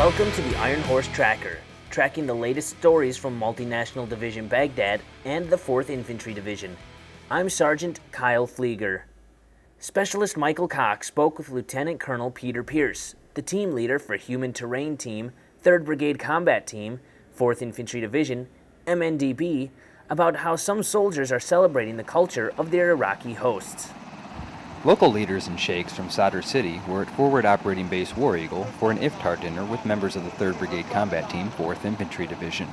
Welcome 0.00 0.32
to 0.32 0.40
the 0.40 0.56
Iron 0.56 0.80
Horse 0.80 1.08
Tracker, 1.08 1.58
tracking 1.90 2.26
the 2.26 2.32
latest 2.32 2.70
stories 2.78 3.18
from 3.18 3.38
Multinational 3.38 4.08
Division 4.08 4.48
Baghdad 4.48 5.02
and 5.26 5.50
the 5.50 5.58
4th 5.58 5.90
Infantry 5.90 6.32
Division. 6.32 6.74
I'm 7.30 7.50
Sergeant 7.50 8.00
Kyle 8.10 8.46
Pflieger. 8.46 9.02
Specialist 9.78 10.38
Michael 10.38 10.68
Cox 10.68 11.08
spoke 11.08 11.36
with 11.36 11.50
Lieutenant 11.50 12.00
Colonel 12.00 12.30
Peter 12.30 12.64
Pierce, 12.64 13.14
the 13.34 13.42
team 13.42 13.72
leader 13.72 13.98
for 13.98 14.16
Human 14.16 14.54
Terrain 14.54 14.96
Team, 14.96 15.32
3rd 15.62 15.84
Brigade 15.84 16.18
Combat 16.18 16.66
Team, 16.66 17.00
4th 17.38 17.60
Infantry 17.60 18.00
Division, 18.00 18.48
MNDB, 18.86 19.68
about 20.08 20.36
how 20.36 20.56
some 20.56 20.82
soldiers 20.82 21.30
are 21.30 21.38
celebrating 21.38 21.98
the 21.98 22.02
culture 22.02 22.54
of 22.56 22.70
their 22.70 22.88
Iraqi 22.92 23.34
hosts. 23.34 23.90
Local 24.82 25.12
leaders 25.12 25.46
and 25.46 25.60
sheikhs 25.60 25.92
from 25.92 26.08
Sadr 26.08 26.40
City 26.40 26.80
were 26.88 27.02
at 27.02 27.10
Forward 27.10 27.44
Operating 27.44 27.86
Base 27.86 28.16
War 28.16 28.38
Eagle 28.38 28.64
for 28.64 28.90
an 28.90 28.96
iftar 28.96 29.38
dinner 29.38 29.62
with 29.62 29.84
members 29.84 30.16
of 30.16 30.24
the 30.24 30.30
3rd 30.30 30.58
Brigade 30.58 30.88
Combat 30.88 31.28
Team, 31.28 31.50
4th 31.50 31.84
Infantry 31.84 32.26
Division. 32.26 32.66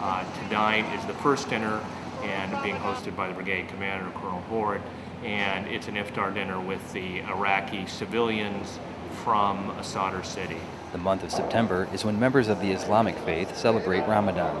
Uh, 0.00 0.24
tonight 0.44 0.84
is 0.96 1.04
the 1.06 1.14
first 1.14 1.50
dinner 1.50 1.84
and 2.22 2.62
being 2.62 2.76
hosted 2.76 3.16
by 3.16 3.26
the 3.26 3.34
brigade 3.34 3.66
commander, 3.66 4.08
Colonel 4.20 4.40
Hort, 4.42 4.80
and 5.24 5.66
it's 5.66 5.88
an 5.88 5.96
iftar 5.96 6.32
dinner 6.32 6.60
with 6.60 6.92
the 6.92 7.22
Iraqi 7.22 7.86
civilians 7.86 8.78
from 9.28 9.70
Sadr 9.82 10.22
City. 10.22 10.56
The 10.92 10.96
month 10.96 11.22
of 11.22 11.30
September 11.30 11.86
is 11.92 12.02
when 12.02 12.18
members 12.18 12.48
of 12.48 12.62
the 12.62 12.72
Islamic 12.72 13.14
faith 13.18 13.58
celebrate 13.58 14.08
Ramadan. 14.08 14.56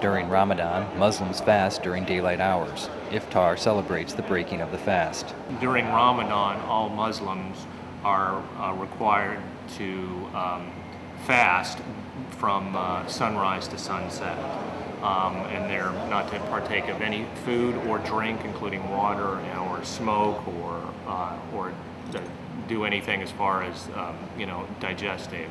During 0.00 0.28
Ramadan, 0.28 0.96
Muslims 0.96 1.40
fast 1.40 1.82
during 1.82 2.04
daylight 2.04 2.38
hours. 2.38 2.88
Iftar 3.10 3.58
celebrates 3.58 4.12
the 4.12 4.22
breaking 4.22 4.60
of 4.60 4.70
the 4.70 4.78
fast. 4.78 5.34
During 5.58 5.86
Ramadan, 5.86 6.60
all 6.68 6.88
Muslims 6.88 7.66
are 8.04 8.40
uh, 8.60 8.74
required 8.74 9.40
to 9.78 10.28
um, 10.34 10.70
fast 11.26 11.80
from 12.38 12.76
uh, 12.76 13.04
sunrise 13.08 13.66
to 13.66 13.76
sunset. 13.76 14.38
Um, 15.02 15.34
and 15.50 15.68
they're 15.68 15.90
not 16.08 16.30
to 16.30 16.38
partake 16.42 16.86
of 16.86 17.02
any 17.02 17.26
food 17.44 17.74
or 17.88 17.98
drink, 17.98 18.42
including 18.44 18.88
water 18.88 19.40
or 19.58 19.84
smoke 19.84 20.46
or, 20.46 20.80
uh, 21.08 21.36
or 21.52 21.72
do 22.70 22.84
anything 22.84 23.20
as 23.20 23.32
far 23.32 23.64
as, 23.64 23.88
um, 23.96 24.16
you 24.38 24.46
know, 24.46 24.64
digestive. 24.78 25.50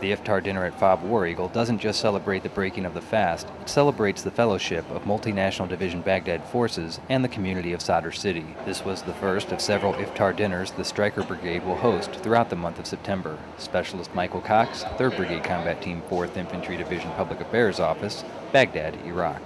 The 0.00 0.12
iftar 0.12 0.42
dinner 0.42 0.64
at 0.64 0.78
FOB 0.78 1.02
War 1.02 1.26
Eagle 1.26 1.48
doesn't 1.48 1.80
just 1.80 2.00
celebrate 2.00 2.44
the 2.44 2.48
breaking 2.48 2.86
of 2.86 2.94
the 2.94 3.00
fast, 3.00 3.48
it 3.60 3.68
celebrates 3.68 4.22
the 4.22 4.30
fellowship 4.30 4.88
of 4.90 5.02
Multinational 5.02 5.68
Division 5.68 6.00
Baghdad 6.00 6.44
forces 6.44 7.00
and 7.08 7.22
the 7.22 7.28
community 7.28 7.72
of 7.72 7.82
Sadr 7.82 8.12
City. 8.12 8.46
This 8.64 8.84
was 8.84 9.02
the 9.02 9.12
first 9.14 9.50
of 9.50 9.60
several 9.60 9.94
iftar 9.94 10.34
dinners 10.34 10.70
the 10.70 10.84
Stryker 10.84 11.24
Brigade 11.24 11.66
will 11.66 11.76
host 11.76 12.12
throughout 12.12 12.48
the 12.48 12.56
month 12.56 12.78
of 12.78 12.86
September. 12.86 13.36
Specialist 13.58 14.14
Michael 14.14 14.40
Cox, 14.40 14.84
3rd 14.84 15.16
Brigade 15.16 15.44
Combat 15.44 15.82
Team 15.82 16.00
4th 16.08 16.36
Infantry 16.36 16.76
Division 16.76 17.10
Public 17.16 17.40
Affairs 17.40 17.80
Office, 17.80 18.24
Baghdad, 18.52 18.96
Iraq. 19.04 19.42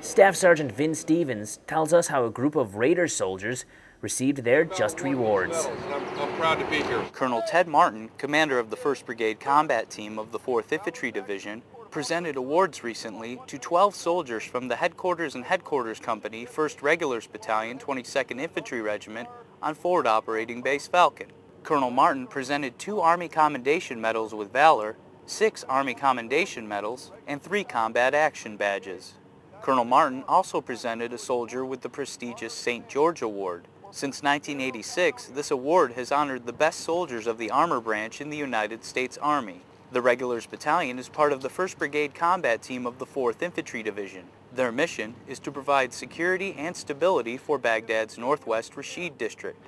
Staff 0.00 0.36
Sergeant 0.36 0.72
Vin 0.72 0.94
Stevens 0.94 1.58
tells 1.66 1.92
us 1.92 2.08
how 2.08 2.24
a 2.24 2.30
group 2.30 2.54
of 2.54 2.76
Raiders 2.76 3.14
soldiers 3.14 3.64
received 4.00 4.44
their 4.44 4.64
just 4.64 5.00
rewards. 5.00 5.68
I'm, 5.90 6.32
proud 6.36 6.58
to 6.58 6.66
be 6.66 6.82
here. 6.82 7.02
Colonel 7.12 7.42
Ted 7.48 7.66
Martin, 7.66 8.10
commander 8.18 8.58
of 8.58 8.70
the 8.70 8.76
1st 8.76 9.06
Brigade 9.06 9.40
Combat 9.40 9.90
Team 9.90 10.18
of 10.18 10.32
the 10.32 10.38
4th 10.38 10.70
Infantry 10.70 11.10
Division, 11.10 11.62
presented 11.90 12.36
awards 12.36 12.84
recently 12.84 13.40
to 13.46 13.58
12 13.58 13.94
soldiers 13.94 14.44
from 14.44 14.68
the 14.68 14.76
Headquarters 14.76 15.34
and 15.34 15.44
Headquarters 15.44 15.98
Company, 15.98 16.44
1st 16.46 16.82
Regulars 16.82 17.26
Battalion, 17.26 17.78
22nd 17.78 18.40
Infantry 18.40 18.82
Regiment 18.82 19.28
on 19.62 19.74
Forward 19.74 20.06
Operating 20.06 20.62
Base 20.62 20.86
Falcon. 20.86 21.28
Colonel 21.62 21.90
Martin 21.90 22.26
presented 22.26 22.78
two 22.78 23.00
Army 23.00 23.28
Commendation 23.28 24.00
Medals 24.00 24.34
with 24.34 24.52
Valor, 24.52 24.96
six 25.24 25.64
Army 25.64 25.94
Commendation 25.94 26.68
Medals, 26.68 27.10
and 27.26 27.42
three 27.42 27.64
Combat 27.64 28.14
Action 28.14 28.56
Badges. 28.56 29.14
Colonel 29.62 29.84
Martin 29.84 30.22
also 30.28 30.60
presented 30.60 31.12
a 31.12 31.18
soldier 31.18 31.64
with 31.64 31.80
the 31.80 31.88
prestigious 31.88 32.52
St. 32.52 32.88
George 32.88 33.22
Award. 33.22 33.64
Since 33.90 34.22
1986, 34.22 35.26
this 35.26 35.50
award 35.50 35.92
has 35.92 36.12
honored 36.12 36.46
the 36.46 36.52
best 36.52 36.80
soldiers 36.80 37.26
of 37.26 37.38
the 37.38 37.50
armor 37.50 37.80
branch 37.80 38.20
in 38.20 38.30
the 38.30 38.36
United 38.36 38.84
States 38.84 39.18
Army. 39.18 39.62
The 39.92 40.02
Regulars 40.02 40.46
Battalion 40.46 40.98
is 40.98 41.08
part 41.08 41.32
of 41.32 41.42
the 41.42 41.48
1st 41.48 41.78
Brigade 41.78 42.14
Combat 42.14 42.62
Team 42.62 42.86
of 42.86 42.98
the 42.98 43.06
4th 43.06 43.42
Infantry 43.42 43.82
Division. 43.82 44.24
Their 44.52 44.72
mission 44.72 45.14
is 45.28 45.38
to 45.40 45.52
provide 45.52 45.92
security 45.92 46.54
and 46.58 46.76
stability 46.76 47.36
for 47.36 47.58
Baghdad's 47.58 48.18
Northwest 48.18 48.76
Rashid 48.76 49.16
District. 49.16 49.64